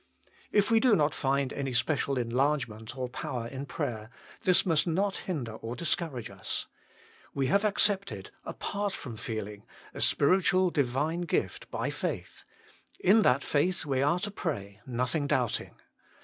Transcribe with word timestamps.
If 0.51 0.71
we 0.71 0.79
do 0.79 0.95
not 0.95 1.13
find 1.13 1.53
any 1.53 1.73
special 1.73 2.17
enlargement 2.17 2.97
or 2.97 3.07
power 3.07 3.47
in 3.47 3.67
prayer, 3.67 4.09
this 4.45 4.65
must 4.65 4.87
not 4.87 5.17
hinder 5.29 5.51
or 5.57 5.75
discourage 5.75 6.31
us. 6.31 6.65
We 7.35 7.45
have 7.53 7.63
accepted, 7.63 8.31
apart 8.43 8.93
from 8.93 9.15
feeling, 9.15 9.63
a 9.93 10.01
spiritual 10.01 10.71
Divine 10.71 11.21
gift 11.21 11.69
by 11.69 11.91
faith; 11.91 12.43
in 12.99 13.21
that 13.21 13.43
faith 13.43 13.85
we 13.85 14.01
are 14.01 14.17
to 14.21 14.31
pray, 14.31 14.81
nothing 14.87 15.27
doubting. 15.27 15.75